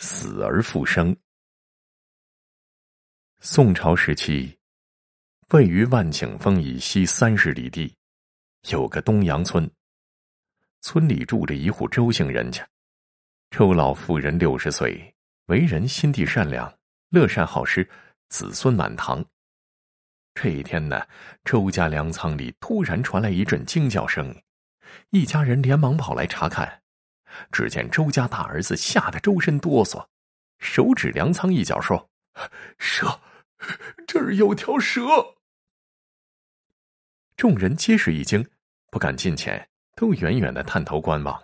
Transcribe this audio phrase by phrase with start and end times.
[0.00, 1.14] 死而复生。
[3.40, 4.56] 宋朝时期，
[5.48, 7.92] 位于万顷峰以西三十里地，
[8.70, 9.68] 有个东阳村。
[10.82, 12.64] 村里住着一户周姓人家，
[13.50, 15.12] 周老妇人六十岁，
[15.46, 16.72] 为人心地善良，
[17.10, 17.88] 乐善好施，
[18.28, 19.24] 子孙满堂。
[20.32, 21.04] 这一天呢，
[21.44, 24.32] 周家粮仓里突然传来一阵惊叫声，
[25.10, 26.82] 一家人连忙跑来查看。
[27.50, 30.06] 只见周家大儿子吓得周身哆嗦，
[30.58, 32.10] 手指粮仓一角说
[32.78, 33.20] ：“蛇，
[34.06, 35.00] 这儿有条蛇。”
[37.36, 38.48] 众人皆是一惊，
[38.90, 41.42] 不敢近前，都远远的探头观望。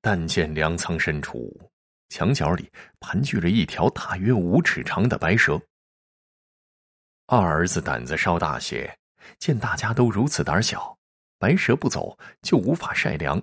[0.00, 1.70] 但见粮仓深处
[2.08, 2.70] 墙角里
[3.00, 5.60] 盘踞着一条大约五尺长的白蛇。
[7.26, 8.98] 二儿子胆子稍大些，
[9.38, 10.98] 见大家都如此胆小，
[11.38, 13.42] 白蛇不走就无法晒粮。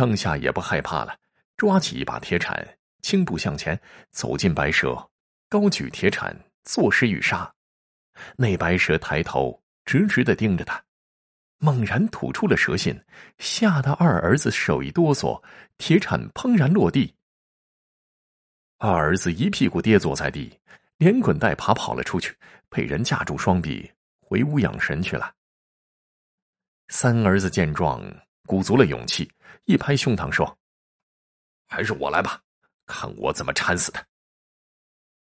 [0.00, 1.14] 当下也不害怕了，
[1.58, 3.78] 抓起一把铁铲，轻步向前
[4.10, 5.10] 走进白蛇，
[5.46, 7.54] 高举铁铲，作势欲杀。
[8.34, 10.82] 那白蛇抬头，直直的盯着他，
[11.58, 12.98] 猛然吐出了蛇信，
[13.40, 15.38] 吓得二儿子手一哆嗦，
[15.76, 17.14] 铁铲砰然落地。
[18.78, 20.58] 二儿子一屁股跌坐在地，
[20.96, 22.34] 连滚带爬跑了出去，
[22.70, 25.34] 被人架住双臂，回屋养神去了。
[26.88, 28.02] 三儿子见状。
[28.50, 29.30] 鼓足了勇气，
[29.66, 30.58] 一拍胸膛说
[31.70, 32.42] ：“还是我来吧，
[32.84, 34.04] 看我怎么铲死他。”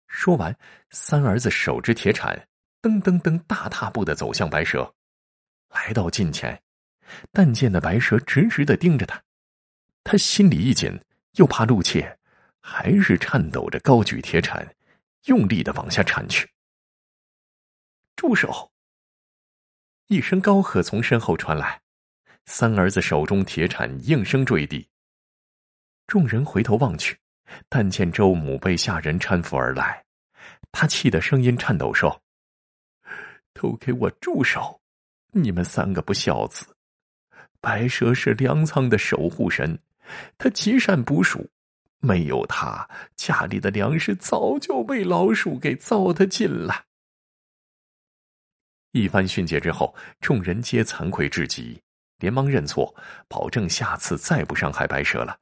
[0.07, 0.57] 说完，
[0.91, 2.47] 三儿子手执铁铲，
[2.81, 4.95] 噔噔噔大踏步的走向白蛇，
[5.67, 6.63] 来到近前，
[7.33, 9.21] 但见那白蛇直直的盯着他，
[10.05, 10.97] 他心里一紧，
[11.33, 12.17] 又怕露怯，
[12.61, 14.65] 还是颤抖着高举铁铲，
[15.25, 16.49] 用力的往下铲去。
[18.15, 18.71] 住手！
[20.07, 21.81] 一声高喝从身后传来。
[22.51, 24.89] 三儿子手中铁铲应声坠地。
[26.07, 27.15] 众人回头望去，
[27.69, 30.03] 但见周母被下人搀扶而来，
[30.71, 32.23] 他气得声音颤抖说
[33.53, 34.81] ：“都给我住手！
[35.31, 36.65] 你们三个不孝子！
[37.61, 39.77] 白蛇是粮仓的守护神，
[40.39, 41.47] 他极善捕鼠，
[41.99, 46.85] 没有他，家里的粮食早就被老鼠给糟蹋尽了。”
[48.91, 51.79] 一番训诫之后，众人皆惭愧至极。
[52.19, 52.93] 连忙认错，
[53.27, 55.37] 保证下次再不伤害白蛇了。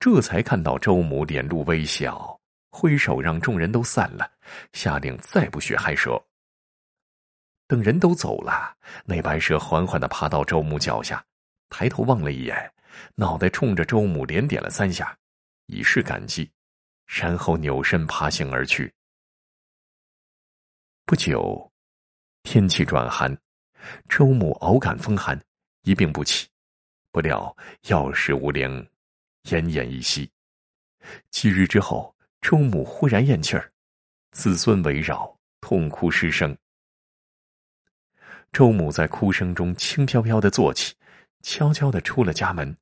[0.00, 2.40] 这才看到周母脸露微笑，
[2.70, 4.28] 挥手让众人都散了，
[4.72, 6.20] 下令再不许害蛇。
[7.68, 11.24] 等人都走了，那白蛇缓缓的爬到周母脚下，
[11.68, 12.72] 抬头望了一眼，
[13.14, 15.16] 脑袋冲着周母连点了三下，
[15.66, 16.50] 以示感激，
[17.06, 18.92] 然后扭身爬行而去。
[21.06, 21.70] 不久，
[22.42, 23.36] 天气转寒，
[24.08, 25.40] 周母偶感风寒。
[25.82, 26.48] 一病不起，
[27.10, 27.56] 不料
[27.88, 28.88] 药石无灵，
[29.44, 30.30] 奄奄一息。
[31.30, 33.72] 几日之后，周母忽然咽气儿，
[34.30, 36.56] 子孙围绕，痛哭失声。
[38.52, 40.94] 周母在哭声中轻飘飘的坐起，
[41.42, 42.76] 悄悄的出了家门，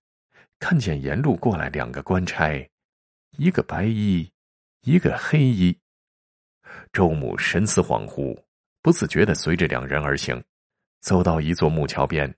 [0.59, 2.69] 看见沿路过来两个官差，
[3.39, 4.31] 一个白衣，
[4.83, 5.75] 一个黑衣。
[6.93, 8.39] 周母神思恍惚，
[8.83, 10.43] 不自觉的随着两人而行，
[11.01, 12.33] 走到一座木桥边。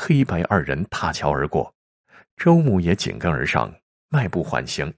[0.00, 1.74] 黑白二人踏桥而过，
[2.36, 3.74] 周母也紧跟而上，
[4.08, 4.94] 迈步缓行。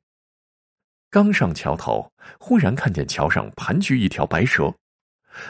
[1.09, 4.73] 刚上桥头，忽然看见桥上盘踞一条白蛇，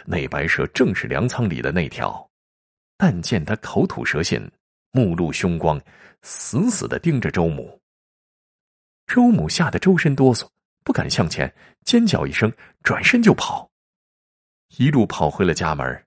[0.06, 2.30] 那白蛇正是粮仓里的那条。
[2.96, 4.40] 但见他口吐蛇信，
[4.92, 5.80] 目露凶光，
[6.22, 7.80] 死死的盯着周母。
[9.08, 10.48] 周母吓得周身哆嗦，
[10.84, 11.52] 不敢向前，
[11.84, 12.50] 尖叫一声，
[12.84, 13.68] 转身就跑，
[14.76, 16.06] 一路跑回了家门，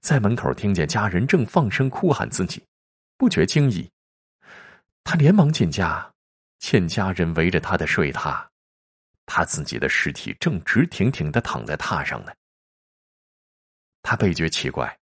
[0.00, 2.62] 在门口听见家人正放声哭喊自己。
[3.22, 3.88] 不觉惊异，
[5.04, 6.12] 他连忙进家，
[6.58, 8.44] 见家人围着他的睡榻，
[9.26, 12.32] 他自己的尸体正直挺挺的躺在榻上呢。
[14.02, 14.98] 他倍觉奇怪，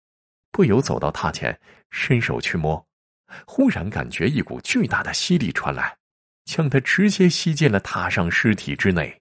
[0.53, 1.59] 不由走到榻前，
[1.89, 2.87] 伸手去摸，
[3.47, 5.97] 忽然感觉一股巨大的吸力传来，
[6.45, 9.19] 将他直接吸进了榻上尸体之内。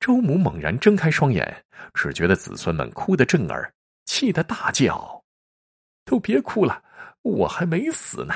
[0.00, 3.70] 周母猛然睁开双眼，只觉得子孙们哭得震耳，
[4.06, 5.22] 气得大叫
[6.06, 6.82] ：“都别哭了！”
[7.22, 8.34] 我还没死呢，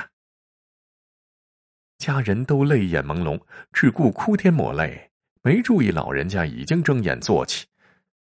[1.97, 3.41] 家人都泪眼朦胧，
[3.73, 5.11] 只顾哭天抹泪，
[5.43, 7.67] 没注意老人家已经睁眼坐起。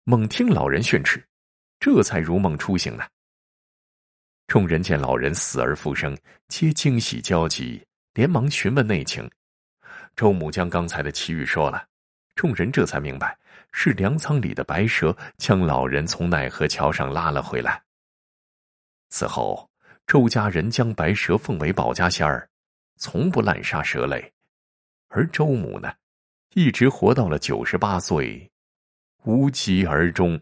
[0.04, 1.26] 猛听老人训斥，
[1.80, 3.08] 这才如梦初醒呢。
[4.48, 6.18] 众人见老人死而复生，
[6.50, 7.82] 皆惊喜交集，
[8.14, 9.30] 连忙询问内情。
[10.16, 11.88] 周母将刚才的奇遇说了，
[12.36, 13.38] 众人这才明白
[13.72, 17.82] 是粮仓里的白蛇将老人从奈何桥上拉了回来。
[19.10, 19.69] 此后。
[20.10, 22.50] 周家人将白蛇奉为保家仙儿，
[22.96, 24.34] 从不滥杀蛇类，
[25.10, 25.94] 而周母呢，
[26.56, 28.52] 一直活到了九十八岁，
[29.24, 30.42] 无疾而终。